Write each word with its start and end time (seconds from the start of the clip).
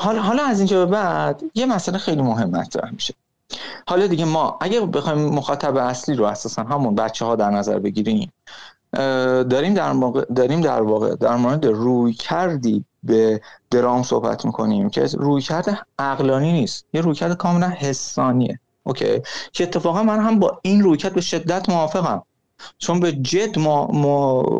حالا 0.00 0.22
حالا 0.22 0.42
از 0.44 0.58
اینجا 0.58 0.86
به 0.86 0.92
بعد 0.92 1.42
یه 1.54 1.66
مسئله 1.66 1.98
خیلی 1.98 2.22
مهم 2.22 2.50
مطرح 2.50 2.90
میشه. 2.90 3.14
حالا 3.86 4.06
دیگه 4.06 4.24
ما 4.24 4.58
اگه 4.60 4.80
بخوایم 4.80 5.18
مخاطب 5.18 5.76
اصلی 5.76 6.14
رو 6.14 6.24
اساسا 6.24 6.62
همون 6.62 6.94
بچه 6.94 7.24
ها 7.24 7.36
در 7.36 7.50
نظر 7.50 7.78
بگیریم 7.78 8.32
داریم 9.50 9.74
در 9.74 9.90
واقع 9.90 10.24
داریم 10.24 10.60
در 10.60 10.82
واقع 10.82 11.14
در 11.14 11.36
مورد 11.36 11.66
روی 11.66 12.12
کردی 12.12 12.84
به 13.02 13.40
درام 13.70 14.02
صحبت 14.02 14.44
می‌کنیم 14.44 14.90
که 14.90 15.06
روی 15.14 15.42
کرد 15.42 15.86
عقلانی 15.98 16.52
نیست 16.52 16.84
یه 16.92 17.00
روی 17.00 17.14
کرد 17.14 17.36
کاملا 17.36 17.68
حسانیه. 17.68 18.60
اوکی؟ 18.82 19.22
که 19.52 19.64
اتفاقا 19.64 20.02
من 20.02 20.20
هم 20.20 20.38
با 20.38 20.58
این 20.62 20.82
روی 20.82 20.96
کرد 20.96 21.14
به 21.14 21.20
شدت 21.20 21.68
موافقم. 21.68 22.22
چون 22.78 23.00
به 23.00 23.12
جد 23.12 23.58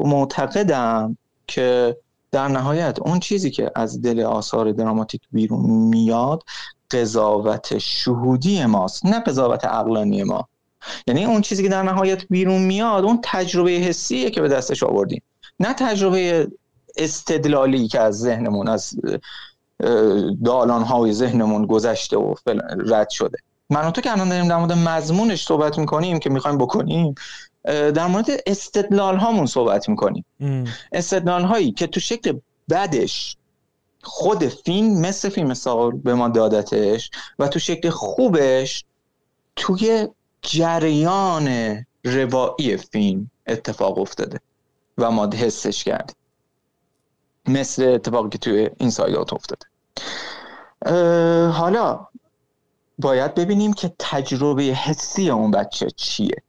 معتقدم 0.04 1.16
که 1.46 1.96
در 2.32 2.48
نهایت 2.48 2.98
اون 3.00 3.20
چیزی 3.20 3.50
که 3.50 3.70
از 3.74 4.02
دل 4.02 4.20
آثار 4.20 4.72
دراماتیک 4.72 5.20
بیرون 5.32 5.70
میاد 5.70 6.42
قضاوت 6.90 7.78
شهودی 7.78 8.66
ماست 8.66 9.06
نه 9.06 9.20
قضاوت 9.20 9.64
عقلانی 9.64 10.22
ما. 10.22 10.48
یعنی 11.06 11.24
اون 11.24 11.40
چیزی 11.40 11.62
که 11.62 11.68
در 11.68 11.82
نهایت 11.82 12.24
بیرون 12.30 12.62
میاد 12.62 13.04
اون 13.04 13.18
تجربه 13.22 13.70
حسیه 13.70 14.30
که 14.30 14.40
به 14.40 14.48
دستش 14.48 14.82
آوردیم. 14.82 15.22
نه 15.60 15.72
تجربه 15.72 16.48
استدلالی 16.96 17.88
که 17.88 18.00
از 18.00 18.18
ذهنمون 18.18 18.68
از 18.68 18.94
دالان 20.44 20.82
های 20.82 21.12
ذهنمون 21.12 21.66
گذشته 21.66 22.16
و 22.16 22.34
رد 22.86 23.10
شده. 23.10 23.38
من 23.70 23.90
تو 23.90 24.00
که 24.00 24.12
الان 24.12 24.28
داریم 24.28 24.48
در 24.48 24.56
مورد 24.56 24.72
مضمونش 24.72 25.46
صحبت 25.46 25.78
می‌کنیم 25.78 26.18
که 26.18 26.30
می‌خوایم 26.30 26.58
بکنیم 26.58 27.14
در 27.64 28.06
مورد 28.06 28.26
استدلال 28.46 29.16
هامون 29.16 29.46
صحبت 29.46 29.88
می‌کنیم. 29.88 30.24
استدلال 30.92 31.44
هایی 31.44 31.72
که 31.72 31.86
تو 31.86 32.00
شکل 32.00 32.38
بدش 32.70 33.36
خود 34.02 34.46
فیلم 34.46 35.00
مثل 35.00 35.28
فیلم 35.28 35.54
سال 35.54 35.92
به 35.92 36.14
ما 36.14 36.28
دادتش 36.28 37.10
و 37.38 37.48
تو 37.48 37.58
شکل 37.58 37.90
خوبش 37.90 38.84
توی 39.56 40.08
جریان 40.42 41.76
روایی 42.04 42.76
فیلم 42.76 43.30
اتفاق 43.46 43.98
افتاده 43.98 44.40
و 44.98 45.10
ما 45.10 45.26
حسش 45.26 45.84
کردیم. 45.84 46.16
مثل 47.48 47.84
اتفاقی 47.84 48.28
که 48.28 48.38
توی 48.38 48.70
این 48.78 48.90
سایدات 48.90 49.32
افتاده. 49.32 49.66
حالا 51.50 52.06
باید 52.98 53.34
ببینیم 53.34 53.72
که 53.72 53.92
تجربه 53.98 54.62
حسی 54.62 55.30
اون 55.30 55.50
بچه 55.50 55.90
چیه. 55.90 56.42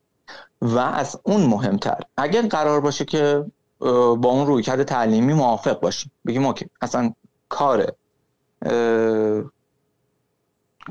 و 0.61 0.77
از 0.77 1.19
اون 1.23 1.41
مهمتر. 1.41 1.99
اگر 2.17 2.41
قرار 2.41 2.81
باشه 2.81 3.05
که 3.05 3.45
با 3.79 4.29
اون 4.29 4.47
رویکرد 4.47 4.83
تعلیمی 4.83 5.33
موافق 5.33 5.79
باشیم. 5.79 6.11
بگیم 6.25 6.45
اوکی 6.45 6.65
اصلا 6.81 7.13
کار 7.49 7.93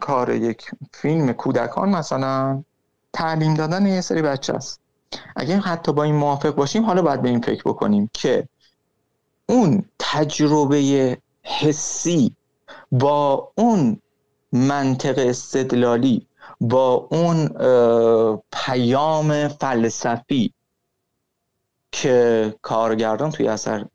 کار 0.01 0.31
یک 0.35 0.71
فیلم 0.93 1.33
کودکان 1.33 1.89
مثلا 1.89 2.63
تعلیم 3.13 3.55
دادن 3.55 3.87
یه 3.87 4.01
سری 4.01 4.23
بچه 4.23 4.55
است. 4.55 4.81
اگر 5.37 5.59
حتی 5.59 5.93
با 5.93 6.03
این 6.03 6.15
موافق 6.15 6.55
باشیم 6.55 6.85
حالا 6.85 7.03
باید 7.03 7.23
به 7.23 7.29
این 7.29 7.41
فکر 7.41 7.63
بکنیم 7.67 8.11
که 8.13 8.49
اون 9.49 9.85
تجربه 9.99 11.19
حسی 11.43 12.37
با 12.93 13.53
اون 13.55 14.01
منطق 14.53 15.15
استدلالی 15.19 16.27
با 16.61 17.09
اون 17.11 17.49
پیام 18.53 19.49
فلسفی 19.49 20.55
که 21.93 22.55
کارگردان 22.63 23.31
توی 23.31 23.49
اثر 23.49 23.87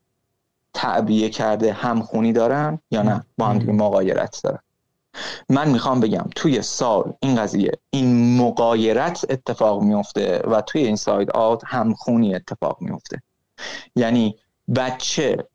تعبیه 0.74 1.30
کرده 1.30 1.74
همخونی 1.74 2.34
دارن 2.34 2.80
یا 2.92 3.02
نه؟ 3.02 3.26
با 3.38 3.46
هم 3.46 3.60
دیگه 3.60 3.74
مقایرت 3.74 4.40
دارن. 4.44 4.60
من 5.50 5.70
می‌خوام 5.70 6.00
بگم 6.00 6.26
توی 6.36 6.62
سال 6.62 7.14
این 7.20 7.36
قضیه 7.36 7.72
این 7.90 8.38
مقایرت 8.38 9.26
اتفاق 9.30 9.82
میفته 9.82 10.40
و 10.40 10.62
توی 10.62 10.82
این 10.82 10.96
ساید 10.96 11.32
آت 11.32 11.62
همخونی 11.66 12.36
اتفاق 12.36 12.78
میفته. 12.82 13.22
یعنی 13.96 14.40
بچه 14.76 15.48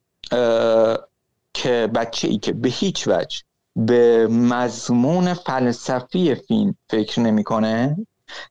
که 1.54 1.90
بچه 1.94 2.28
ای 2.28 2.38
که 2.38 2.52
به 2.52 2.68
هیچ 2.68 3.08
وجه 3.08 3.42
به 3.86 4.26
مضمون 4.26 5.34
فلسفی 5.34 6.34
فیلم 6.34 6.74
فکر 6.90 7.20
نمی‌کنه؟ 7.20 7.96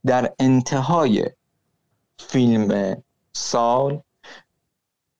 در 0.05 0.33
انتهای 0.39 1.25
فیلم 2.19 2.97
سال 3.33 4.01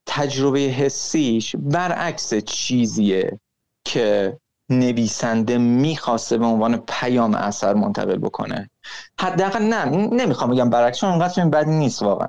تجربه 0.05 0.59
حسیش 0.59 1.55
برعکس 1.55 2.33
چیزیه 2.33 3.39
که 3.85 4.37
نویسنده 4.69 5.57
می‌خواسته 5.57 6.37
به 6.37 6.45
عنوان 6.45 6.77
پیام 6.87 7.35
اثر 7.35 7.73
منتقل 7.73 8.17
بکنه. 8.17 8.69
حداقل 9.19 9.63
نه 9.63 9.85
نمی‌خوام 10.07 10.51
بگم 10.51 10.69
برعکس 10.69 10.99
چون 10.99 11.09
اونقدر 11.09 11.45
بدی 11.45 11.71
نیست 11.71 12.03
واقعا. 12.03 12.27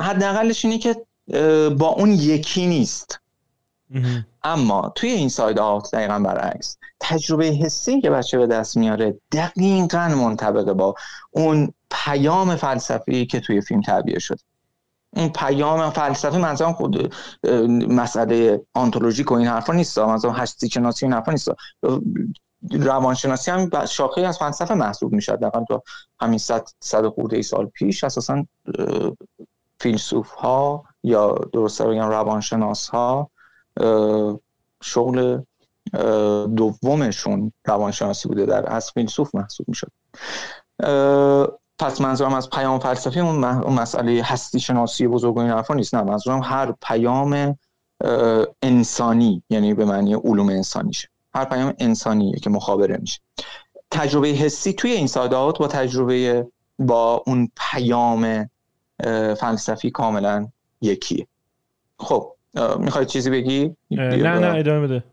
حداقلش 0.00 0.64
اینه 0.64 0.78
که 0.78 0.96
با 1.70 1.88
اون 1.88 2.10
یکی 2.10 2.66
نیست. 2.66 3.19
اما 4.42 4.92
توی 4.94 5.10
این 5.10 5.28
ساید 5.28 5.58
آت 5.58 5.90
دقیقا 5.92 6.18
برعکس. 6.18 6.76
تجربه 7.00 7.46
حسی 7.46 8.00
که 8.00 8.10
بچه 8.10 8.38
به 8.38 8.46
دست 8.46 8.76
میاره 8.76 9.20
دقیقا 9.32 10.08
منطبقه 10.08 10.72
با 10.72 10.94
اون 11.30 11.72
پیام 11.90 12.56
فلسفی 12.56 13.26
که 13.26 13.40
توی 13.40 13.60
فیلم 13.60 13.80
تعبیه 13.80 14.18
شده. 14.18 14.40
اون 15.16 15.28
پیام 15.28 15.90
فلسفی 15.90 16.38
منظورم 16.38 16.72
خود 16.72 17.14
مسئله 17.88 18.60
آنتولوژیک 18.74 19.32
و 19.32 19.34
این 19.34 19.46
حرفا 19.46 19.72
نیست. 19.72 19.98
منظورم 19.98 20.34
هستی 20.34 20.68
شناسی 20.68 21.06
این 21.06 21.12
حرفا 21.12 21.32
نیست. 21.32 21.48
روانشناسی 22.70 23.50
هم 23.50 23.86
شاخه 23.86 24.20
از 24.20 24.38
فلسفه 24.38 24.74
محسوب 24.74 25.12
میشه 25.12 25.36
دقیقا 25.36 25.64
تو 25.68 25.82
همین 26.20 26.38
صد 26.38 26.68
صد 26.80 27.08
خورده 27.08 27.36
ای 27.36 27.42
سال 27.42 27.66
پیش 27.66 28.04
اساسا 28.04 28.46
فیلسوف 29.80 30.30
ها 30.30 30.84
یا 31.02 31.34
درست 31.52 31.82
بگم 31.82 32.08
روانشناس 32.08 32.88
ها 32.88 33.30
شغل 34.82 35.40
دومشون 36.56 37.52
روانشناسی 37.66 38.28
بوده. 38.28 38.46
در 38.46 38.72
از 38.72 38.90
فیلسوف 38.90 39.34
محسوب 39.34 39.68
می‌شد. 39.68 39.92
پس 41.78 42.00
منظورم 42.00 42.34
از 42.34 42.50
پیام 42.50 42.78
فلسفی 42.78 43.20
اون, 43.20 43.38
مسئله 43.74 44.22
هستی 44.22 44.60
شناسی 44.60 45.06
بزرگ 45.06 45.38
این 45.38 45.50
حرفا 45.50 45.74
نیست. 45.74 45.94
نه 45.94 46.02
منظورم 46.02 46.40
هر 46.44 46.74
پیام 46.82 47.58
انسانی 48.62 49.42
یعنی 49.50 49.74
به 49.74 49.84
معنی 49.84 50.14
علوم 50.14 50.48
انسانیشه 50.48 51.08
هر 51.34 51.44
پیام 51.44 51.74
انسانیه 51.78 52.38
که 52.38 52.50
مخابره 52.50 52.96
میشه. 52.96 53.20
تجربه 53.90 54.28
حسی 54.28 54.72
توی 54.72 54.90
این 54.90 55.06
سادات 55.06 55.58
با 55.58 55.68
تجربه 55.68 56.46
با 56.78 57.22
اون 57.26 57.50
پیام 57.56 58.50
فلسفی 59.40 59.90
کاملا 59.90 60.48
یکیه. 60.80 61.26
خب 61.98 62.32
می‌خوای 62.78 63.06
چیزی 63.06 63.30
بگی؟ 63.30 63.76
نه 63.90 64.38
نه 64.38 64.58
ادامه 64.58 64.86
بده. 64.86 65.04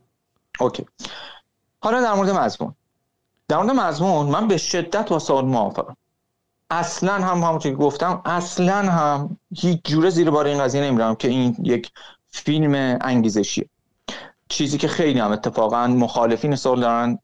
اوکی. 0.60 0.86
حالا 1.80 2.02
در 2.02 2.14
مورد 2.14 2.30
مضمون. 2.30 2.76
در 3.48 3.58
مورد 3.58 3.72
مضمون 3.72 4.26
من 4.26 4.48
به 4.48 4.58
شدت 4.58 5.10
با 5.10 5.20
سوال 5.20 5.46
موافقم. 5.46 5.98
اصلا 6.70 7.14
هم 7.14 7.38
همونطور 7.38 7.72
که 7.72 7.78
گفتم 7.78 8.22
اصلا 8.26 8.76
هم 8.76 9.38
هیچ 9.56 9.80
جوره 9.86 10.10
زیر 10.10 10.30
بار 10.30 10.46
این 10.46 10.64
قضیه 10.64 10.82
نمیرم 10.82 11.16
که 11.16 11.28
این 11.28 11.56
یک 11.64 11.92
فیلم 12.28 12.98
انگیزشیه. 13.02 13.70
چیزی 14.50 14.78
که 14.78 14.88
خیلی 14.88 15.20
هم 15.20 15.32
اتفاقا 15.32 15.88
مخالفین 15.88 16.56
سال 16.56 16.82
دارن 16.82 17.20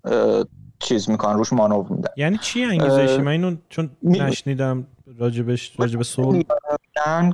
چیز 0.79 1.09
می‌کنن 1.09 1.37
روش 1.37 1.53
مانور 1.53 1.87
میدن. 1.89 2.09
یعنی 2.17 2.37
چی 2.37 2.63
انگیزشی؟ 2.63 3.17
من 3.17 3.31
اینو 3.31 3.55
چون 3.69 3.89
نشنیدم. 4.03 4.87
راجبش 5.17 5.73
راجب 5.79 6.01
سول 6.01 6.43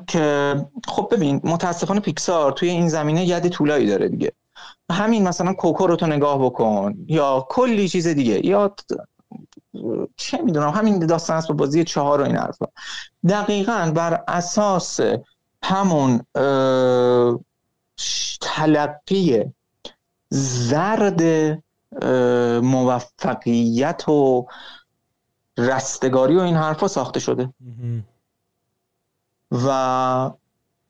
که 0.08 0.56
خب 0.88 1.10
ببین 1.12 1.42
متاسفانه 1.44 2.00
پیکسار 2.00 2.52
توی 2.52 2.70
این 2.70 2.90
زمینه 2.90 3.26
ید 3.26 3.48
طولایی 3.48 3.88
داره 3.88 4.10
دیگه. 4.10 4.32
همین 4.92 5.28
مثلا 5.28 5.54
کوکو 5.54 5.88
رو 5.88 5.96
تو 5.96 6.08
نگاه 6.08 6.46
بکن 6.46 6.96
یا 7.08 7.48
کلی 7.50 7.90
چیز 7.90 8.08
دیگه. 8.08 8.46
یا 8.46 8.76
چه 10.16 10.42
می‌دونم 10.42 10.70
همین 10.70 11.00
داستان 11.00 11.38
است 11.38 11.48
با 11.48 11.54
بازی 11.54 11.84
چهار 11.84 12.22
و 12.22 12.26
این 12.26 12.36
حرفا. 12.36 12.66
دقیقا 13.30 13.92
بر 13.96 14.24
اساس 14.28 15.00
همون 15.64 16.22
تلقی 18.42 19.44
زرد 20.30 21.22
موفقیت 22.64 24.10
و 24.10 24.48
رستگاری 25.60 26.36
و 26.36 26.40
این 26.40 26.56
حرفا 26.56 26.88
ساخته 26.88 27.20
شده. 27.20 27.50
و 29.52 30.32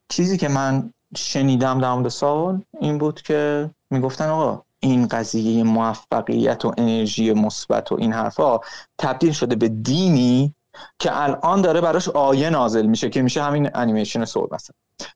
چیزی 0.10 0.38
که 0.38 0.48
من 0.48 0.94
شنیدم 1.16 1.82
در 1.82 1.94
مورد 1.94 2.10
سال 2.10 2.62
این 2.80 2.98
بود 2.98 3.22
که 3.22 3.70
می‌گفتن 3.90 4.30
آقا 4.30 4.62
این 4.80 5.08
قضیه 5.08 5.64
موفقیت 5.64 6.66
و 6.66 6.74
انرژی 6.78 7.34
مثبت 7.34 7.92
و 7.92 7.96
این 7.96 8.14
حرفا 8.14 8.60
تبدیل 8.98 9.32
شده 9.32 9.56
به 9.56 9.70
دینی 9.70 10.54
که 11.00 11.22
الان 11.22 11.62
داره 11.62 11.82
براش 11.82 12.10
آیه 12.10 12.50
نازل 12.50 12.86
میشه 12.86 13.10
که 13.10 13.22
میشه 13.22 13.44
همین 13.44 13.70
انیمیشن 13.74 14.26
سول 14.26 14.48
مثلا. 14.52 14.76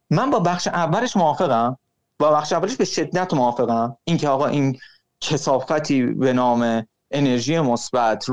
من 0.10 0.30
با 0.30 0.40
بخش 0.40 0.68
اولش 0.68 1.18
موافقم. 1.18 1.78
با 2.20 2.32
بخش 2.32 2.54
اولش 2.54 2.76
به 2.76 2.86
شدت 2.86 3.34
موافقم. 3.34 3.98
اینکه 4.04 4.30
آقا 4.30 4.48
این 4.48 4.80
کسافتی 5.22 6.06
به 6.06 6.34
نام 6.34 6.88
انرژی 7.14 7.60
مثبت 7.60 8.30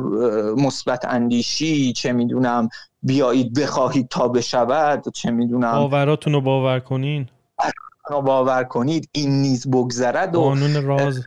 مثبت 0.56 1.05
اندیشی 1.05 1.93
چه 1.93 2.12
می‌دونم 2.12 2.69
بیایید 3.03 3.61
بخواهید 3.61 4.09
تا 4.09 4.29
بشود 4.29 5.09
چه 5.09 5.31
می‌دونم. 5.31 5.73
باوراتون 5.73 6.32
رو 6.32 6.41
باور 6.41 6.81
کنین. 6.81 7.29
باور 8.11 8.65
کنید 8.65 9.09
این 9.12 9.43
نیز 9.43 9.71
بگذرد 9.71 10.37
و 10.37 10.41
قانون 10.41 10.85
راز. 10.85 11.27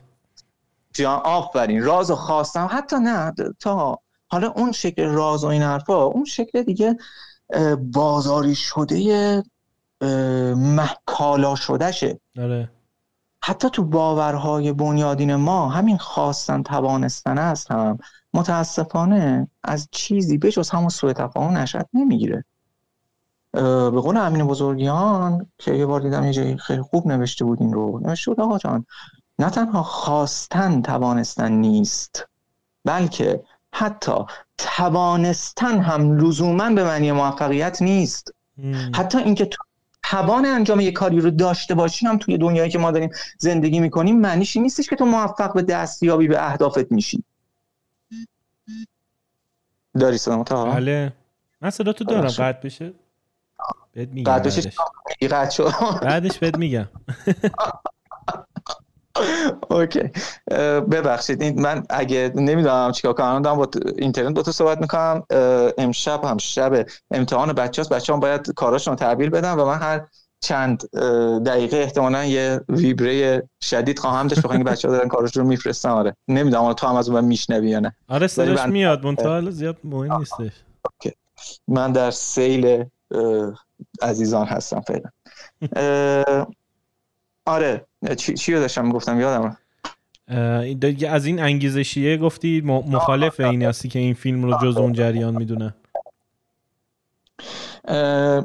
جان 0.94 1.20
آفرین 1.24 1.84
راز 1.84 2.10
و 2.10 2.14
خواستم. 2.14 2.68
حتی 2.70 2.96
نه 2.96 3.32
تا 3.60 3.98
حالا 4.28 4.48
اون 4.48 4.72
شکل 4.72 5.04
راز 5.04 5.44
و 5.44 5.46
این 5.46 5.62
حرفا 5.62 6.04
اون 6.04 6.24
شکل 6.24 6.62
دیگه 6.62 6.96
بازاری 7.92 8.54
شده 8.54 9.42
محکالا 10.56 11.54
شدهشه. 11.54 12.20
داره 12.36 12.70
حتی 13.46 13.70
تو 13.70 13.84
باورهای 13.84 14.72
بنیادین 14.72 15.34
ما 15.34 15.68
همین 15.68 15.98
خواستن 15.98 16.62
توانستن 16.62 17.38
است 17.38 17.70
هم. 17.70 17.98
متاسفانه 18.34 19.48
از 19.64 19.88
چیزی 19.90 20.38
بجز 20.38 20.70
همون 20.70 20.88
سوء 20.88 21.12
تفاهم 21.12 21.56
نشد 21.56 21.88
نمی‌گیره. 21.94 22.44
به 23.52 24.00
قول 24.00 24.16
امین 24.16 24.46
بزرگیان 24.46 25.46
که 25.58 25.74
یه 25.74 25.86
بار 25.86 26.00
دیدم 26.00 26.24
یه 26.24 26.32
جایی 26.32 26.58
خیلی 26.58 26.82
خوب 26.82 27.06
نوشته 27.06 27.44
بود 27.44 27.60
این 27.60 27.72
رو. 27.72 28.00
نوشته 28.02 28.30
بود 28.30 28.40
آقا 28.40 28.58
جان 28.58 28.86
نه 29.38 29.50
تنها 29.50 29.82
خواستن 29.82 30.82
توانستن 30.82 31.52
نیست 31.52 32.26
بلکه 32.84 33.44
حتی 33.72 34.16
توانستن 34.58 35.80
هم 35.80 36.16
لزوما 36.16 36.70
به 36.70 36.84
معنی 36.84 37.12
موفقیت 37.12 37.82
نیست. 37.82 38.32
حتی 38.94 39.18
اینکه 39.18 39.46
تو 39.46 39.64
توان 40.10 40.46
انجام 40.46 40.80
یه 40.80 40.92
کاری 40.92 41.20
رو 41.20 41.30
داشته 41.30 41.74
باشی 41.74 42.06
هم 42.06 42.18
توی 42.18 42.38
دنیایی 42.38 42.70
که 42.70 42.78
ما 42.78 42.90
داریم 42.90 43.10
زندگی 43.38 43.80
می‌کنیم 43.80 44.20
معنیش 44.20 44.56
نیستش 44.56 44.90
که 44.90 44.96
تو 44.96 45.04
موفق 45.04 45.54
به 45.54 45.62
دستیابی 45.62 46.28
به 46.28 46.46
اهدافت 46.50 46.92
میشی. 46.92 47.24
داری 50.00 50.18
صدا 50.18 50.42
بله. 50.42 51.12
من 51.60 51.70
صدا 51.70 51.92
تو 51.92 52.04
دارم. 52.04 52.28
قطع 52.28 52.60
بشه. 52.60 52.92
بهت 53.92 54.08
میگم 54.08 54.32
بعدش. 54.32 54.68
بعدش 56.02 56.38
بهت 56.38 56.58
میگم. 56.58 56.88
اوکی. 59.70 60.10
ببخشید 60.90 61.42
این 61.42 61.62
من 61.62 61.84
اگه 61.90 62.32
نمی‌دونم 62.34 62.92
چیکار 62.92 63.12
کنم 63.12 63.42
دارم 63.42 63.56
با 63.56 63.68
اینترنت 63.98 64.36
با 64.36 64.42
تو 64.42 64.52
صحبت 64.52 64.80
می‌کنم. 64.80 65.22
امشب 65.78 66.24
هم 66.24 66.38
شب 66.38 66.86
امتحان 67.10 67.52
بچه 67.52 67.82
هست 67.82 67.92
بچه 67.92 68.12
هم 68.12 68.20
باید 68.20 68.52
کاراشون 68.54 68.92
رو 68.92 68.98
تحویل 68.98 69.30
بدن 69.30 69.52
و 69.52 69.66
من 69.66 69.78
هر 69.78 70.06
چند 70.40 70.90
دقیقه 71.46 71.76
احتمالا 71.76 72.24
یه 72.24 72.60
ویبره 72.68 73.48
شدید 73.60 73.98
خواهم 73.98 74.26
داشت 74.26 74.42
بخواهیم 74.42 74.64
بچه 74.64 74.88
ها 74.88 74.94
دارن 74.94 75.08
کارش 75.08 75.36
رو 75.36 75.44
میفرستن. 75.44 75.88
آره. 75.88 76.16
نمی‌دونم 76.28 76.72
تو 76.72 76.86
هم 76.86 76.96
از 76.96 77.08
اون 77.08 77.24
میشنوی 77.24 77.68
یا 77.68 77.80
نه. 77.80 77.96
آره 78.08 78.26
صداش 78.26 78.66
میاد 78.66 79.06
منتها 79.06 79.50
زیاد 79.50 79.76
مهم 79.84 80.12
نیستش. 80.12 80.52
من 81.68 81.92
در 81.92 82.10
سیل 82.10 82.84
عزیزان 84.02 84.46
هستم 84.46 84.80
فعلا. 84.80 85.10
آره. 87.46 87.86
چی, 88.16 88.34
چی 88.34 88.52
رو 88.52 88.60
داشتم 88.60 88.92
گفتم 88.92 89.20
یادم 89.20 89.56
از 91.08 91.26
این 91.26 91.42
انگیزشیه 91.42 92.16
گفتی 92.16 92.60
مخالف 92.64 93.40
این 93.40 93.62
هستی 93.62 93.88
که 93.88 93.98
این 93.98 94.14
فیلم 94.14 94.42
رو 94.42 94.58
جز 94.62 94.76
اون 94.76 94.92
جریان 94.92 95.34
می‌دونه. 95.34 95.74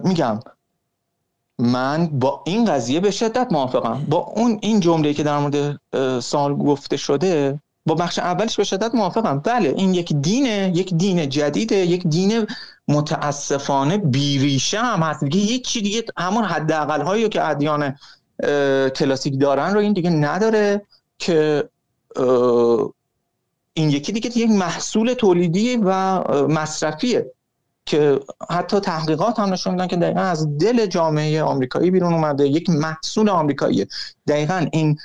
میگم. 0.04 0.40
من 1.60 2.08
با 2.08 2.44
این 2.46 2.66
قضیه 2.66 3.00
به 3.00 3.12
شدت 3.12 3.48
موافقم. 3.52 4.06
با 4.10 4.18
اون 4.18 4.60
این 4.62 4.80
جمله 4.80 5.14
که 5.14 5.24
در 5.24 5.38
مورد 5.38 5.80
سال 6.22 6.56
گفته 6.56 6.98
شده 6.98 7.60
با 7.86 7.96
بخش 7.96 8.20
اولش 8.20 8.58
به 8.58 8.64
شدت 8.64 8.96
موافقم. 8.96 9.40
بله 9.40 9.74
این 9.78 9.94
یک 9.94 10.14
دینه 10.14 10.72
یک 10.76 10.94
دین 10.94 11.30
جدیده 11.30 11.76
یک 11.76 12.08
دین 12.08 12.48
متاسفانه 12.88 13.98
بیریشه 13.98 14.80
هم 14.80 15.00
هست. 15.00 15.24
دیگه 15.24 15.40
هیچی 15.40 15.82
دیگه 15.82 16.04
همون 16.18 16.44
حداقل 16.44 17.02
هایی 17.02 17.30
که 17.30 17.48
ادیان 17.48 17.96
کلاسیک 18.96 19.40
دارن 19.40 19.74
رو 19.74 19.80
این 19.80 19.94
دیگه 19.94 20.10
نداره 20.10 20.82
که 21.18 21.70
این 23.74 23.90
یکی 23.90 24.12
دیگه 24.12 24.38
یک 24.38 24.50
محصول 24.50 25.14
تولیدی 25.14 25.78
و 25.78 26.24
مصرفیه 26.48 27.32
که 27.86 28.20
حتی 28.50 28.80
تحقیقات 28.80 29.40
هم 29.40 29.54
نشون 29.54 29.74
میدن 29.74 29.88
که 29.88 29.96
دقیقا 29.96 30.22
از 30.22 30.58
دل 30.58 30.86
جامعه 30.86 31.44
آمریکایی 31.44 31.92
بیرون 31.92 32.14
اومده 32.14 32.48
یک 32.48 32.70
محصول 32.70 33.30
آمریکاییه. 33.30 33.88
دقیقا 34.28 34.68
این 34.72 34.98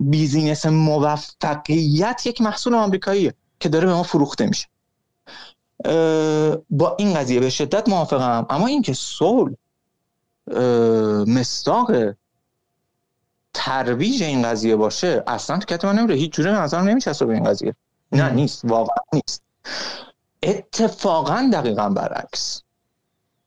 بیزینس 0.00 0.66
موفقیت 0.66 2.22
یک 2.24 2.40
محصول 2.40 2.74
آمریکاییه 2.74 3.34
که 3.60 3.68
داره 3.68 3.86
به 3.86 3.92
ما 3.92 4.02
فروخته 4.02 4.46
میشه. 4.46 4.66
با 6.70 6.96
این 6.98 7.14
قضیه 7.14 7.40
به 7.40 7.50
شدت 7.50 7.88
موافقم. 7.88 8.46
اما 8.50 8.66
اینکه 8.66 8.92
سول 8.92 9.54
مستاق 11.26 11.92
ترویج 13.54 14.22
این 14.22 14.42
قضیه 14.42 14.76
باشه 14.76 15.22
اصلا 15.26 15.58
تو 15.58 15.64
کت 15.64 15.84
من 15.84 15.98
نمیره 15.98 16.14
هیچ 16.14 16.32
جوره 16.32 16.50
نظرم 16.50 16.88
نمیچسبه 16.88 17.26
به 17.26 17.34
این 17.34 17.44
قضیه. 17.44 17.76
نه 18.12 18.30
نیست 18.30 18.64
واقعا 18.64 19.04
نیست. 19.12 19.42
اتفاقا 20.42 21.50
دقیقا 21.52 21.88
برعکس. 21.88 22.62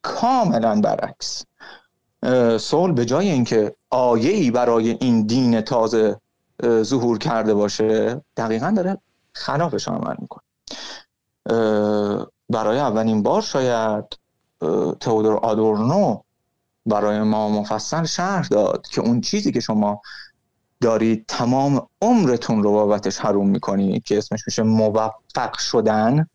کاملا 0.02 0.82
برعکس. 0.82 1.46
سول 2.60 2.92
به 2.92 3.06
جای 3.06 3.30
اینکه 3.30 3.76
آیه 3.90 4.32
ای 4.32 4.52
برای 4.52 4.90
این 4.90 5.26
دین 5.26 5.62
تازه 5.62 6.20
ظهور 6.82 7.18
کرده 7.18 7.54
باشه 7.54 8.22
دقیقا 8.38 8.74
داره 8.78 8.98
خلافش 9.34 9.88
عمل 9.88 10.16
می‌کنه. 10.20 10.44
برای 12.50 12.80
اولین 12.80 13.24
بار 13.24 13.42
شاید 13.42 14.06
تئودور 15.00 15.38
آدورنو 15.38 16.22
برای 16.86 17.20
ما 17.20 17.50
مفصل 17.50 18.06
شرح 18.06 18.48
داد 18.48 18.88
که 18.88 19.02
اون 19.02 19.22
چیزی 19.22 19.52
که 19.52 19.60
شما 19.60 20.02
دارید 20.82 21.26
تمام 21.28 21.88
عمرتون 22.02 22.64
رو 22.64 22.72
بابتش 22.72 23.18
حروم 23.18 23.50
می‌کنید 23.50 24.04
که 24.04 24.18
اسمش 24.18 24.44
میشه 24.48 24.64
موفق 24.64 25.58
شدن 25.58 26.28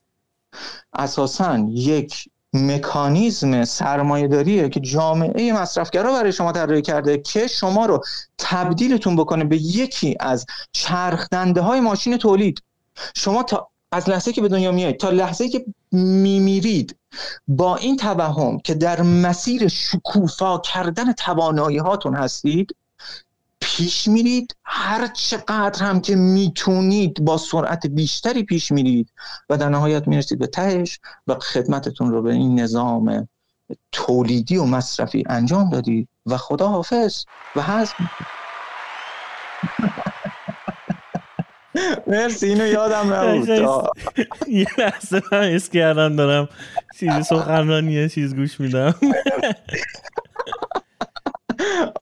اساسا 0.92 1.58
یک 1.68 2.28
مکانیزم 2.52 3.64
سرمایه 3.64 4.28
داریه 4.28 4.68
که 4.68 4.80
جامعه 4.80 5.52
مصرفگرا 5.52 6.12
برای 6.12 6.32
شما 6.32 6.52
طراحی 6.52 6.82
کرده 6.82 7.18
که 7.18 7.46
شما 7.46 7.86
رو 7.86 8.04
تبدیلتون 8.38 9.16
بکنه 9.16 9.44
به 9.44 9.56
یکی 9.56 10.16
از 10.20 10.46
چرخدنده 10.72 11.60
های 11.60 11.80
ماشین 11.80 12.16
تولید. 12.16 12.62
شما 13.14 13.42
تا 13.42 13.69
از 13.92 14.08
لحظه 14.08 14.32
که 14.32 14.40
به 14.40 14.48
دنیا 14.48 14.72
میایید 14.72 14.96
تا 14.96 15.10
لحظه 15.10 15.48
که 15.48 15.64
میمیرید 15.92 16.96
با 17.48 17.76
این 17.76 17.96
توهم 17.96 18.58
که 18.58 18.74
در 18.74 19.02
مسیر 19.02 19.68
شکوفا 19.68 20.58
کردن 20.58 21.12
توانایی 21.12 21.78
هاتون 21.78 22.14
هستید 22.14 22.76
پیش 23.60 24.08
میرید. 24.08 24.56
هر 24.64 25.06
چقدر 25.06 25.84
هم 25.84 26.00
که 26.00 26.16
می‌تونید 26.16 27.24
با 27.24 27.38
سرعت 27.38 27.86
بیشتری 27.86 28.42
پیش 28.42 28.72
میرید 28.72 29.12
و 29.50 29.56
در 29.56 29.68
نهایت 29.68 30.08
می‌رسید 30.08 30.38
به 30.38 30.46
تهش 30.46 31.00
و 31.26 31.34
خدمتتون 31.34 32.10
رو 32.10 32.22
به 32.22 32.32
این 32.32 32.60
نظام 32.60 33.28
تولیدی 33.92 34.56
و 34.56 34.64
مصرفی 34.64 35.24
انجام 35.28 35.70
دادید. 35.70 36.08
و 36.26 36.36
خدا 36.36 36.68
حافظ 36.68 37.24
و 37.56 37.62
هست 37.62 37.94
مرسی 42.06 42.46
اینو 42.46 42.66
یادم 42.66 43.12
نبود. 43.14 43.48
یه 44.48 44.66
لحظه 44.78 45.22
من 45.32 45.38
اس 45.42 45.68
کردم 45.68 46.16
دارم 46.16 46.48
چیزی 47.00 47.22
سخنرانی 47.22 48.08
چیز 48.08 48.34
گوش 48.36 48.60
میدم. 48.60 48.94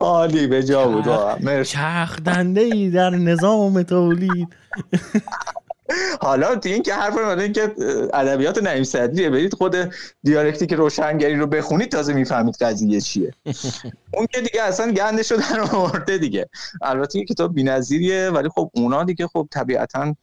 عالی 0.01 0.47
به 0.47 0.63
جا 0.63 0.89
بود 0.89 1.09
مرسی. 1.43 1.73
چرخ 1.73 2.17
دنده 2.23 2.61
ای 2.61 2.91
در 2.91 3.11
نظام 3.11 3.83
تولید 3.83 4.49
حالا 6.21 6.57
تو 6.57 6.69
این 6.69 6.83
که 6.83 6.95
حرف 6.95 7.39
این 7.39 7.53
که 7.53 7.75
ادبیات 8.15 8.63
نعیم 8.63 8.85
صدریه 8.85 9.31
برید 9.31 9.55
خود 9.55 9.77
دیالکتیک 10.23 10.73
روشنگری 10.73 11.37
رو 11.37 11.47
بخونید 11.47 11.93
تازه 11.93 12.13
می‌فهمید 12.13 12.57
قضیه 12.57 13.01
چیه. 13.01 13.35
اون 14.15 14.27
که 14.27 14.41
دیگه 14.41 14.63
اصلا 14.63 14.93
گندش 14.93 15.33
رو 15.33 15.37
در 15.37 15.61
آورده 15.61 16.19
دیگه. 16.19 16.49
البته 16.83 17.19
این 17.19 17.27
کتاب 17.27 17.55
بی‌نظیریه 17.55 18.31
ولی 18.31 18.49
خب 18.49 18.71
اونا 18.75 19.05
دیگه 19.05 19.27
خب 19.27 19.49
طبیعتا 19.51 20.15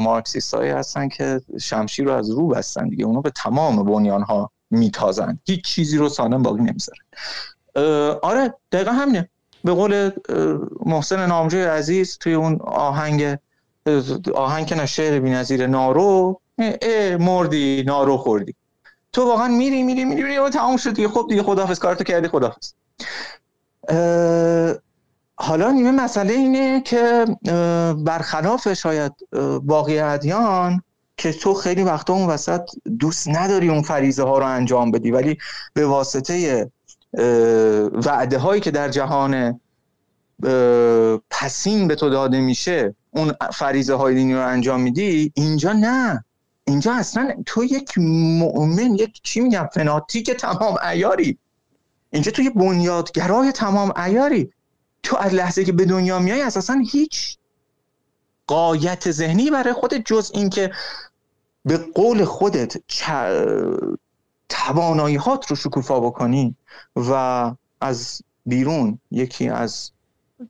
مارکسیست 0.00 0.54
هایی 0.54 0.70
هستن 0.70 1.08
که 1.08 1.40
شمشیر 1.60 2.04
رو 2.04 2.12
از 2.12 2.30
رو 2.30 2.48
بستن 2.48 2.88
دیگه. 2.88 3.04
اونا 3.04 3.20
به 3.20 3.30
تمام 3.30 3.84
بنیان 3.84 4.22
ها 4.22 4.50
میتازن. 4.70 5.38
هیچ 5.46 5.64
چیزی 5.64 5.98
رو 5.98 6.08
سالم 6.08 6.42
باقی 6.42 6.62
نمی‌ذارن 6.62 6.98
آره 8.22 8.54
دقیقا 8.72 8.90
همینه. 8.92 9.28
به 9.64 9.72
قول 9.72 10.10
محسن 10.86 11.26
نامجوی 11.26 11.62
عزیز 11.62 12.18
توی 12.18 12.34
اون 12.34 12.58
آهنگ 12.60 13.36
آهنگ 14.34 14.66
که 14.66 14.86
شعر 14.86 15.20
بی‌نظیر 15.20 15.66
نارو 15.66 16.40
اه 16.58 17.16
مردی 17.16 17.84
نارو 17.86 18.16
خوردی. 18.16 18.54
تو 19.12 19.24
واقعا 19.24 19.48
میری 19.48 19.82
میری 19.82 20.04
میری 20.04 20.22
میری 20.22 20.38
و 20.38 20.48
تمام 20.48 20.76
شد 20.76 20.94
دیگه. 20.94 21.08
خب 21.08 21.26
دیگه 21.28 21.42
خداحافظ 21.42 21.78
کارتو 21.78 22.04
کردی 22.04 22.28
خداحافظ. 22.28 22.72
حالا 25.38 25.70
نیمه 25.70 25.90
مسئله 25.90 26.32
اینه 26.32 26.80
که 26.80 27.26
برخلاف 27.98 28.72
شاید 28.72 29.12
باقی 29.62 29.98
ادیان 29.98 30.82
که 31.16 31.32
تو 31.32 31.54
خیلی 31.54 31.82
وقتا 31.82 32.12
اون 32.12 32.26
وسط 32.26 32.60
دوست 33.00 33.28
نداری 33.28 33.68
اون 33.68 33.82
فریزه 33.82 34.22
ها 34.22 34.38
رو 34.38 34.46
انجام 34.46 34.90
بدی 34.90 35.10
ولی 35.10 35.38
به 35.74 35.86
واسطه 35.86 36.66
وعده 37.92 38.38
هایی 38.38 38.60
که 38.60 38.70
در 38.70 38.88
جهان 38.88 39.60
پسین 41.30 41.88
به 41.88 41.94
تو 41.94 42.10
داده 42.10 42.40
میشه 42.40 42.94
اون 43.10 43.32
فریزه 43.52 43.94
های 43.94 44.14
دینی 44.14 44.34
رو 44.34 44.46
انجام 44.46 44.80
میدی؟ 44.80 45.32
اینجا 45.34 45.72
نه. 45.72 46.24
اینجا 46.64 46.94
اصلا 46.94 47.34
تو 47.46 47.64
یک 47.64 47.98
مؤمن 47.98 48.94
یک 48.94 49.20
چی 49.22 49.40
میگم 49.40 49.68
فناتیک 49.74 50.30
تمام 50.30 50.76
ایاری 50.90 51.38
اینجا 52.10 52.30
تو 52.30 52.42
یه 52.42 52.50
بنیادگرای 52.50 53.52
تمام 53.52 53.92
ایاری 53.96 54.52
تو 55.02 55.16
از 55.16 55.34
لحظه 55.34 55.64
که 55.64 55.72
به 55.72 55.84
دنیا 55.84 56.18
میای 56.18 56.42
اساسا 56.42 56.76
هیچ 56.90 57.38
قایت 58.46 59.10
ذهنی 59.10 59.50
برای 59.50 59.72
خودت 59.72 60.02
جز 60.04 60.30
اینکه 60.34 60.72
به 61.64 61.76
قول 61.76 62.24
خودت 62.24 62.76
توانایی 64.48 65.16
هات 65.16 65.46
رو 65.46 65.56
شکوفا 65.56 66.00
بکنی 66.00 66.56
و 66.96 67.12
از 67.80 68.22
بیرون 68.46 68.98
یکی 69.10 69.48
از 69.48 69.90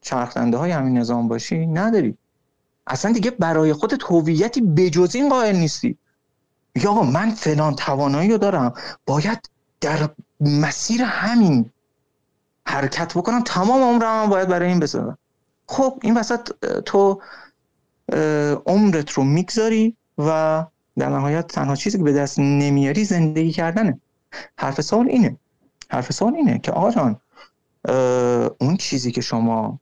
چرخنده 0.01 0.57
های 0.57 0.71
همین 0.71 0.99
نظام 0.99 1.29
باشی 1.29 1.67
نداری. 1.67 2.17
اصلا 2.87 3.13
دیگه 3.13 3.31
برای 3.31 3.73
خودت 3.73 4.03
هویتی 4.03 4.61
بجز 4.61 5.15
این 5.15 5.29
قائل 5.29 5.57
نیستی. 5.57 5.99
یا 6.75 7.03
من 7.03 7.31
فلان 7.31 7.75
توانایی 7.75 8.31
رو 8.31 8.39
دارم 8.39 8.75
باید 9.07 9.51
در 9.81 10.09
مسیر 10.41 11.03
همین 11.03 11.71
حرکت 12.67 13.15
بکنم 13.15 13.43
تمام 13.43 13.83
عمرم 13.83 14.29
باید 14.29 14.49
برای 14.49 14.69
این 14.69 14.81
بسازم 14.81 15.19
خب 15.67 15.99
این 16.03 16.17
وسط 16.17 16.51
تو 16.85 17.23
عمرت 18.67 19.11
رو 19.11 19.25
می‌گذاری 19.25 19.97
و 20.19 20.65
در 20.99 21.09
نهایت 21.09 21.47
تنها 21.47 21.77
چیزی 21.77 21.99
که 21.99 22.05
به 22.05 22.13
دست 22.13 22.39
نمیاری 22.39 23.05
زندگی 23.05 23.53
کردنه. 23.53 24.01
حرف 24.59 24.81
سال 24.81 25.09
اینه. 25.09 25.37
حرف 25.89 26.13
سال 26.13 26.35
اینه 26.35 26.59
که 26.59 26.73
آقا 26.73 26.91
جان 26.91 27.21
اون 28.61 28.77
چیزی 28.77 29.13
که 29.13 29.21
شما 29.21 29.81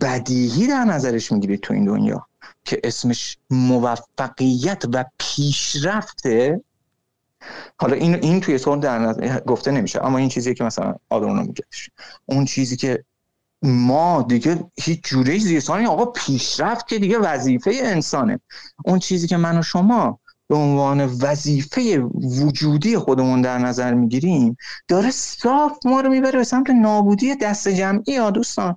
بدیهی 0.00 0.66
در 0.66 0.84
نظرش 0.84 1.32
می‌گیرید 1.32 1.60
تو 1.60 1.74
این 1.74 1.84
دنیا 1.84 2.26
که 2.64 2.80
اسمش 2.84 3.38
موفقیت 3.50 4.84
و 4.92 5.04
پیشرفته 5.18 6.60
حالا 7.78 7.96
این 7.96 8.14
این 8.14 8.40
توی 8.40 8.58
سوال 8.58 8.80
در 8.80 9.40
گفته 9.40 9.70
نمیشه 9.70 10.04
اما 10.04 10.18
این 10.18 10.28
چیزی 10.28 10.54
که 10.54 10.64
مثلا 10.64 10.94
آدمونو 11.10 11.42
میگه 11.42 11.64
اون 12.26 12.44
چیزی 12.44 12.76
که 12.76 13.04
ما 13.62 14.22
دیگه 14.22 14.64
هیچ 14.80 15.00
جوره 15.04 15.38
زیستانی 15.38 15.86
آقا 15.86 16.06
پیشرفت 16.06 16.88
که 16.88 16.98
دیگه 16.98 17.18
وظیفه 17.18 17.70
انسانه. 17.84 18.40
اون 18.84 18.98
چیزی 18.98 19.26
که 19.26 19.36
من 19.36 19.58
و 19.58 19.62
شما 19.62 20.18
به 20.48 20.54
عنوان 20.56 21.04
وظیفه 21.04 21.98
وجودی 22.42 22.98
خودمون 22.98 23.42
در 23.42 23.58
نظر 23.58 23.94
می‌گیریم 23.94 24.56
داره 24.88 25.10
صاف 25.10 25.78
ما 25.84 26.00
رو 26.00 26.10
می‌بره 26.10 26.38
به 26.38 26.44
سمت 26.44 26.70
نابودی 26.70 27.34
دست 27.34 27.68
جمعی 27.68 28.12
یا 28.12 28.30
دوستان؟ 28.30 28.76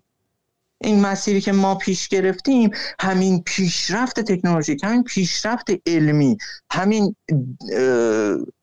این 0.81 0.99
مسیری 0.99 1.41
که 1.41 1.51
ما 1.51 1.75
پیش 1.75 2.07
گرفتیم 2.07 2.71
همین 2.99 3.43
پیشرفت 3.45 4.19
تکنولوژیک 4.19 4.83
همین 4.83 5.03
پیشرفت 5.03 5.65
علمی 5.85 6.37
همین 6.71 7.15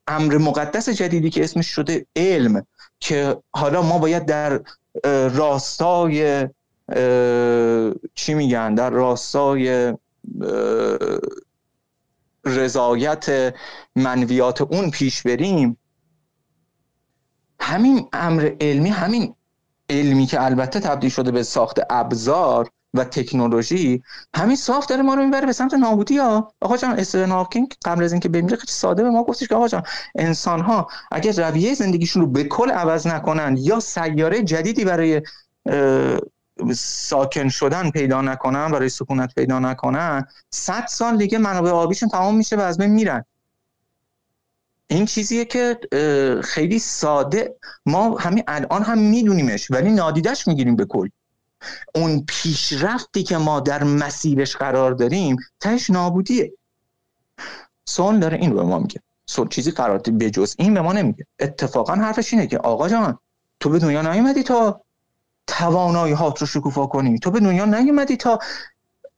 امر 0.07 0.39
مقدس 0.39 0.89
جدیدی 0.89 1.31
که 1.31 1.45
اسمش 1.45 1.67
شده 1.67 2.07
علم 2.17 2.67
که 3.01 3.37
حالا 3.51 3.83
ما 3.83 3.99
باید 3.99 4.27
در 4.27 4.61
راستای 5.29 6.49
چی 8.15 8.35
میگن؟ 8.35 8.75
در 8.75 8.91
راستای 8.91 9.95
رضایت 12.47 13.55
منویات 13.97 14.61
اون 14.61 14.91
پیش 14.91 15.23
بریم. 15.23 15.79
همین 17.61 18.09
امر 18.13 18.51
علمی 18.61 18.89
همین 18.89 19.35
علمی 19.91 20.27
که 20.27 20.45
البته 20.45 20.81
تبدیل 20.81 21.11
شده 21.11 21.31
به 21.31 21.43
ساخت 21.43 21.81
ابزار 21.91 22.69
و 22.95 23.05
تکنولوژی 23.05 24.03
همین 24.37 24.57
صاف 24.57 24.87
داره 24.87 25.03
ما 25.03 25.15
رو 25.15 25.25
می‌بره 25.25 25.47
به 25.47 25.53
سمت 25.53 25.75
نابودی 25.75 26.19
ها. 26.19 26.53
آقا 26.61 26.77
جان 26.77 26.99
استفن 26.99 27.31
هاکینگ 27.31 27.75
قبل 27.85 28.05
از 28.05 28.13
اینکه 28.13 28.29
بمیره 28.29 28.57
خیلی 28.57 28.73
ساده 28.73 29.03
به 29.03 29.11
ما 29.11 29.25
گفتش 29.25 29.49
که 29.49 29.55
آقا 29.55 29.69
جان 29.69 29.83
انسان 30.15 30.61
ها 30.61 30.89
اگر 31.13 31.51
رویه 31.51 31.75
زندگیشون 31.75 32.23
رو 32.23 32.29
به 32.29 32.45
کل 32.45 32.71
عوض 32.71 33.07
نکنن 33.07 33.57
یا 33.59 33.81
سیاره 33.81 34.43
جدیدی 34.43 34.85
برای 34.85 35.23
ساکن 36.75 37.49
شدن 37.49 37.91
پیدا 37.91 38.23
نکنن 38.23 38.73
برای 38.73 38.89
سکونت 38.89 39.35
پیدا 39.35 39.59
نکنن 39.59 40.27
صد 40.51 40.87
سال 40.87 41.17
دیگه 41.17 41.39
منابع 41.39 41.71
آبیشون 41.71 42.09
تمام 42.09 42.37
میشه 42.37 42.57
و 42.57 42.61
از 42.61 42.79
بین 42.79 42.91
میرن. 42.91 43.25
این 44.87 45.07
چیزیه 45.07 45.45
که 45.45 45.79
خیلی 46.45 46.79
ساده. 46.79 47.57
ما 47.87 48.17
همین 48.19 48.45
الان 48.49 48.83
هم 48.83 48.99
میدونیمش 48.99 49.71
ولی 49.71 49.91
نادیدش 49.91 50.49
می‌گیریم 50.49 50.77
به 50.77 50.85
کل. 50.85 51.09
اون 51.95 52.25
پیشرفتی 52.29 53.23
که 53.23 53.37
ما 53.37 53.61
در 53.61 53.85
مسیرش 53.85 54.57
قرار 54.57 54.93
داریم 54.93 55.37
تهش 55.61 55.91
نابودیه. 55.91 56.53
سون 57.85 58.19
داره 58.19 58.37
این 58.37 58.51
رو 58.51 58.57
به 58.57 58.63
ما 58.63 58.79
میگه. 58.79 59.01
سون 59.27 59.49
چیزی 59.49 59.71
قرار 59.71 59.99
به 59.99 60.31
جز 60.31 60.55
این 60.59 60.75
به 60.75 60.81
ما 60.81 60.93
نمیگه. 60.93 61.27
اتفاقا 61.39 61.95
حرفش 61.95 62.33
اینه 62.33 62.47
که 62.47 62.59
آقا 62.59 62.89
جان 62.89 63.19
تو 63.61 63.71
به 63.71 63.79
دنیا 63.79 64.03
نیومدی 64.03 64.43
تا 64.43 64.81
توانایی 65.47 66.15
هات 66.15 66.41
رو 66.41 66.47
شکوفا 66.47 66.87
کنی. 66.87 67.19
تو 67.19 67.31
به 67.31 67.41
دنیا 67.41 67.65
نیومدی 67.65 68.17
تا 68.17 68.39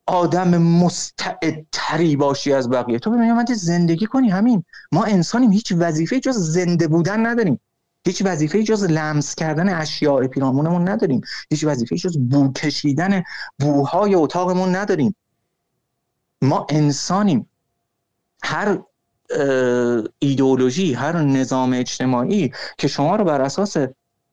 آدم 0.06 0.58
مستعدتری 0.58 2.16
باشی 2.16 2.52
از 2.52 2.70
بقیه. 2.70 2.98
تو 2.98 3.10
به 3.10 3.16
دنیا 3.16 3.44
زندگی 3.54 4.06
کنی. 4.06 4.30
همین. 4.30 4.64
ما 4.92 5.04
انسانیم. 5.04 5.50
هیچ 5.50 5.72
وظیفه 5.78 6.20
جز 6.20 6.36
زنده 6.36 6.88
بودن 6.88 7.26
نداریم. 7.26 7.60
هیچ 8.06 8.22
وظیفه 8.24 8.62
جز 8.62 8.84
لمس 8.84 9.34
کردن 9.34 9.68
اشیاء 9.68 10.26
پیرامونمون 10.26 10.88
نداریم. 10.88 11.20
هیچ 11.50 11.64
وظیفه 11.64 11.96
جز 11.96 12.18
بو 12.18 12.52
کشیدن 12.52 13.22
بوهای 13.58 14.14
اتاقمون 14.14 14.76
نداریم. 14.76 15.16
ما 16.42 16.66
انسانیم. 16.70 17.50
هر 18.42 18.78
ایدئولوژی 20.18 20.94
هر 20.94 21.22
نظام 21.22 21.72
اجتماعی 21.72 22.52
که 22.78 22.88
شما 22.88 23.16
رو 23.16 23.24
بر 23.24 23.40
اساس 23.40 23.76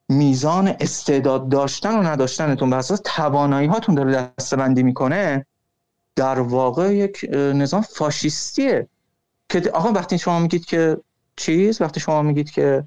میزان 0.10 0.68
استعداد 0.80 1.50
داشتن 1.50 2.00
و 2.00 2.04
نداشتنتون 2.04 2.70
بر 2.70 2.78
اساس 2.78 3.02
توانایی 3.06 3.68
هاتون 3.68 3.96
داره 3.96 4.32
دستبندی 4.38 4.84
می‌کنه 4.84 5.46
در 6.16 6.40
واقع 6.40 6.96
یک 6.96 7.26
نظام 7.34 7.82
فاشیستیه. 7.82 8.88
که 9.50 9.72
آقا 9.74 9.92
وقتی 9.92 10.18
شما 10.18 10.40
میگید 10.40 10.66
که 10.66 10.98
چیز 11.36 11.82
وقتی 11.82 12.00
شما 12.00 12.22
میگید 12.22 12.52
که 12.52 12.84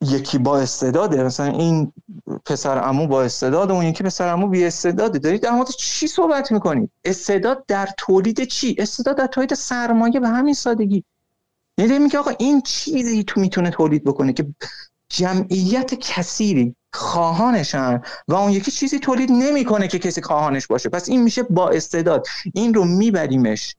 یکی 0.00 0.38
با 0.38 0.58
استعداده 0.58 1.22
مثلا 1.22 1.46
این 1.46 1.92
پسر 2.46 2.88
امو 2.88 3.06
با 3.06 3.22
استعداده 3.22 3.72
اون 3.72 3.84
یکی 3.84 4.04
پسر 4.04 4.28
امو 4.28 4.48
بی 4.48 4.64
استعداده 4.64 5.18
دارید 5.18 5.42
در 5.42 5.50
مورد 5.50 5.68
چی 5.68 6.06
صحبت 6.06 6.52
می‌کنید؟ 6.52 6.90
استعداد 7.04 7.64
در 7.66 7.88
تولید 7.98 8.44
چی؟ 8.44 8.76
استعداد 8.78 9.16
در 9.16 9.26
تولید 9.26 9.54
سرمایه 9.54 10.20
به 10.20 10.28
همین 10.28 10.54
سادگی. 10.54 11.04
یعنی 11.78 11.98
میگه 11.98 12.18
آقا 12.18 12.30
این 12.38 12.60
چیزی 12.60 13.24
تو 13.24 13.40
می‌تونه 13.40 13.70
تولید 13.70 14.04
بکنه 14.04 14.32
که 14.32 14.46
جمعیت 15.08 15.94
کثیری 15.94 16.74
خواهانشن 16.92 18.02
و 18.28 18.34
اون 18.34 18.52
یکی 18.52 18.70
چیزی 18.70 18.98
تولید 18.98 19.30
نمی‌کنه 19.32 19.88
که 19.88 19.98
کسی 19.98 20.22
خواهانش 20.22 20.66
باشه. 20.66 20.88
پس 20.88 21.08
این 21.08 21.22
میشه 21.22 21.42
با 21.42 21.68
استعداد. 21.68 22.26
این 22.54 22.74
رو 22.74 22.84
میبریمش 22.84 23.76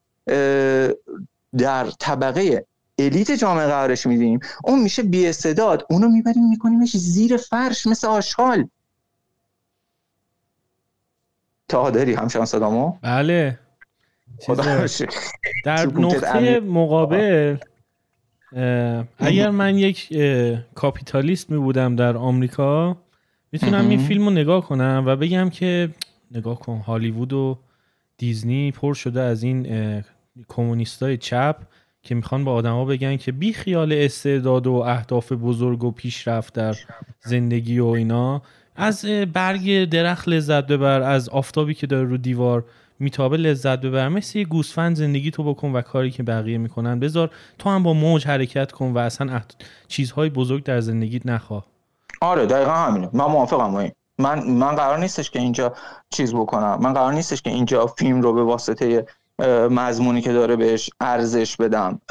در 1.57 1.89
طبقه 1.99 2.65
الیت 2.99 3.31
جامعه 3.31 3.67
قرارش 3.67 4.05
میدیم. 4.05 4.39
اون 4.63 4.79
میشه 4.81 5.03
بی 5.03 5.27
استعداد. 5.27 5.85
اونو 5.89 6.09
می‌بریم 6.09 6.49
میکنیمش 6.49 6.97
زیر 6.97 7.37
فرش 7.37 7.87
مثل 7.87 8.07
آشغال. 8.07 8.67
تا 11.67 11.89
داری 11.89 12.13
همشان 12.13 12.45
صدامو؟ 12.45 12.97
بله. 13.01 13.59
در 15.65 15.85
نقطه 15.85 16.59
مقابل 16.59 17.57
اگر 19.17 19.49
من 19.49 19.77
یک 19.77 20.13
کاپیتالیست 20.75 21.49
می 21.49 21.57
بودم 21.57 21.95
در 21.95 22.17
آمریکا 22.17 22.97
می‌تونم 23.51 23.89
این 23.89 23.99
فیلم 23.99 24.25
رو 24.25 24.29
نگاه 24.29 24.65
کنم 24.65 25.03
و 25.07 25.15
بگم 25.15 25.49
که 25.49 25.89
نگاه 26.31 26.59
کن 26.59 26.77
هالیوود 26.77 27.33
و 27.33 27.57
دیزنی 28.17 28.71
پر 28.71 28.93
شده 28.93 29.21
از 29.21 29.43
این 29.43 29.67
کمونیستای 30.47 31.17
چپ 31.17 31.55
که 32.01 32.15
می‌خوان 32.15 32.43
با 32.43 32.53
آدما 32.53 32.85
بگن 32.85 33.17
که 33.17 33.31
بی 33.31 33.53
خیال 33.53 33.93
استعداد 33.93 34.67
و 34.67 34.73
اهداف 34.73 35.31
بزرگ 35.31 35.83
و 35.83 35.91
پیشرفت 35.91 36.53
در 36.53 36.75
زندگی 37.21 37.79
و 37.79 37.85
اینا. 37.85 38.41
از 38.75 39.05
برگ 39.33 39.85
درخت 39.85 40.27
لذت 40.29 40.67
ببر 40.67 41.01
از 41.01 41.29
آفتابی 41.29 41.73
که 41.73 41.87
داره 41.87 42.07
رو 42.07 42.17
دیوار 42.17 42.65
میتابه 42.99 43.37
لذت 43.37 43.81
ببر 43.81 44.09
مثل 44.09 44.39
یه 44.39 44.45
گوسفند 44.45 44.95
زندگی 44.95 45.31
تو 45.31 45.43
بکن 45.43 45.71
و 45.71 45.81
کاری 45.81 46.11
که 46.11 46.23
بقیه 46.23 46.57
می‌کنن. 46.57 46.99
بذار 46.99 47.29
تو 47.59 47.69
هم 47.69 47.83
با 47.83 47.93
موج 47.93 48.27
حرکت 48.27 48.71
کن 48.71 48.93
و 48.93 48.97
اصلا 48.97 49.41
چیزهای 49.87 50.29
بزرگ 50.29 50.63
در 50.63 50.81
زندگیت 50.81 51.25
نخواه 51.25 51.65
آره 52.21 52.45
دقیقا 52.45 52.71
همینه. 52.71 53.09
من 53.13 53.25
موافقم 53.25 53.75
این 53.75 53.91
من 54.17 54.43
من 54.47 54.75
قرار 54.75 54.99
نیستش 54.99 55.29
که 55.29 55.39
اینجا 55.39 55.73
چیز 56.09 56.33
بکنم. 56.33 56.79
من 56.81 56.93
قرار 56.93 57.13
نیستش 57.13 57.41
که 57.41 57.49
اینجا 57.49 57.87
فیلم 57.87 58.21
رو 58.21 58.33
به 58.33 58.43
واسطه 58.43 59.05
مضمونی 59.69 60.21
که 60.21 60.33
داره 60.33 60.55
بهش 60.55 60.89
ارزش 60.99 61.55
بدم. 61.55 62.01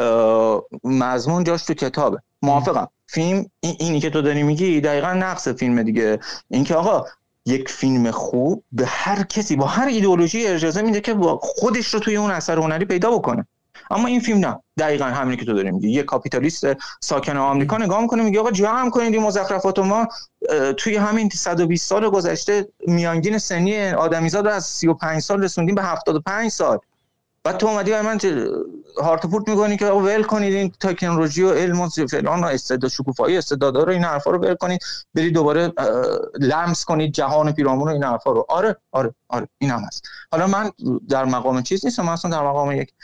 مضمون 0.84 1.44
جاش 1.44 1.64
تو 1.64 1.74
کتابه. 1.74 2.18
موافقم. 2.42 2.88
فیلم 3.06 3.46
اینی 3.60 4.00
که 4.00 4.10
تو 4.10 4.22
داری 4.22 4.42
میگی 4.42 4.80
دقیقا 4.80 5.12
نقص 5.12 5.48
فیلم 5.48 5.82
دیگه. 5.82 6.18
اینکه 6.50 6.74
آقا 6.74 7.04
یک 7.48 7.68
فیلم 7.68 8.10
خوب 8.10 8.64
به 8.72 8.86
هر 8.86 9.22
کسی 9.22 9.56
با 9.56 9.66
هر 9.66 9.86
ایدئولوژی 9.86 10.46
اجازه 10.46 10.82
میده 10.82 11.00
که 11.00 11.16
خودش 11.40 11.94
رو 11.94 12.00
توی 12.00 12.16
اون 12.16 12.30
اثر 12.30 12.58
هنری 12.58 12.84
پیدا 12.84 13.10
بکنه. 13.10 13.46
اما 13.90 14.06
این 14.06 14.20
فیلم 14.20 14.38
نه. 14.38 14.58
دقیقا 14.78 15.04
همینی 15.04 15.36
که 15.36 15.44
تو 15.44 15.54
داری 15.54 15.70
میگی. 15.70 15.90
یه 15.90 16.02
کاپیتالیست 16.02 16.66
ساکن 17.00 17.36
آمریکا 17.36 17.76
نگاه 17.78 18.02
می‌کنه 18.02 18.22
میگه 18.22 18.40
آقا 18.40 18.50
جمع 18.50 18.90
کنید 18.90 19.14
این 19.14 19.22
مزخرفات 19.22 19.78
ما 19.78 20.08
توی 20.76 20.96
همین 20.96 21.28
120 21.28 21.88
سال 21.88 22.10
گذشته 22.10 22.68
میانگین 22.86 23.38
سنی 23.38 23.90
آدمیزاد 23.90 24.46
رو 24.46 24.52
از 24.52 24.64
35 24.64 25.22
سال 25.22 25.42
رسوندیم 25.42 25.74
به 25.74 25.82
75 25.82 26.50
سال. 26.50 26.78
بعد 27.48 27.56
تو 27.56 27.66
اومدی 27.66 27.90
برای 27.90 28.06
من 28.06 28.18
هارت 29.02 29.26
پورت 29.26 29.48
می‌کنی 29.48 29.76
که 29.76 29.86
ول 29.86 30.22
کنید 30.22 30.54
این 30.54 30.72
تکنولوژی 30.80 31.42
و 31.42 31.52
علم 31.52 31.80
و 31.80 31.88
فلان 31.88 32.44
و 32.44 32.46
استعداد 32.46 32.90
شکوفایی 32.90 33.36
استعدادا 33.36 33.82
رو 33.82 33.92
این 33.92 34.04
حرفا 34.04 34.30
رو 34.30 34.38
ول 34.38 34.54
کنید. 34.54 34.80
برید 35.14 35.34
دوباره 35.34 35.72
لمس 36.40 36.84
کنید 36.84 37.12
جهان 37.12 37.52
پیرامون 37.52 37.88
و 37.88 37.92
این 37.92 38.04
حرفا 38.04 38.32
رو. 38.32 38.46
آره 38.48 38.76
آره 38.92 39.14
آره 39.28 39.48
این 39.58 39.70
هم 39.70 39.80
هست. 39.80 40.02
حالا 40.32 40.46
من 40.46 40.70
در 41.08 41.24
مقام 41.24 41.62
چیز 41.62 41.84
نیستم 41.84 42.02
من 42.02 42.12
اصلا 42.12 42.30
در 42.30 42.42
مقام 42.42 42.72
یک 42.72 42.94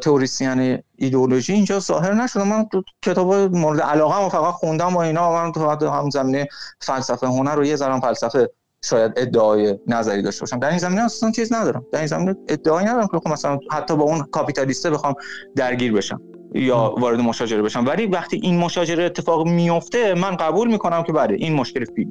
تئوریسین 0.00 0.82
ایدئولوژی 0.96 1.52
اینجا 1.52 1.78
ظاهر 1.78 2.14
نشدم. 2.14 2.48
من 2.48 2.68
تو 2.72 2.82
کتاب 3.04 3.34
مورد 3.34 3.80
علاقه 3.80 4.14
هم 4.14 4.28
فقط 4.28 4.54
خوندم 4.54 4.96
و 4.96 4.98
اینا. 4.98 5.32
من 5.32 5.52
تو 5.52 5.88
هم 5.90 6.10
زمینه 6.10 6.48
فلسفه 6.80 7.26
هنر 7.26 7.54
رو 7.54 7.64
یه 7.64 7.76
ذره 7.76 8.00
فلسفه 8.00 8.50
شاید 8.84 9.12
ادعای 9.16 9.78
نظری 9.86 10.22
داشته 10.22 10.40
باشم. 10.40 10.58
در 10.58 10.68
این 10.68 10.78
زمینه 10.78 11.04
اصلا 11.04 11.30
چیز 11.30 11.52
ندارم. 11.52 11.86
در 11.92 11.98
این 11.98 12.08
زمینه 12.08 12.36
ادعایی 12.48 12.86
ندارم 12.86 13.06
که 13.06 13.18
خب 13.18 13.28
مثلا 13.28 13.58
حتی 13.70 13.96
با 13.96 14.04
اون 14.04 14.22
کاپیتالیسته 14.22 14.90
بخوام 14.90 15.14
درگیر 15.56 15.92
بشم 15.92 16.20
یا 16.54 16.94
وارد 16.98 17.20
مشاجره 17.20 17.62
بشم. 17.62 17.86
ولی 17.86 18.06
وقتی 18.06 18.40
این 18.42 18.58
مشاجره 18.58 19.04
اتفاق 19.04 19.46
میفته 19.48 20.14
من 20.14 20.36
قبول 20.36 20.68
می‌کنم 20.68 21.02
که 21.02 21.12
بله 21.12 21.34
این 21.34 21.54
مشکل 21.54 21.84
فیلم. 21.84 22.10